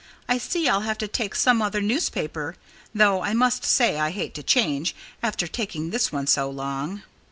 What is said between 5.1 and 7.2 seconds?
after taking this one so long."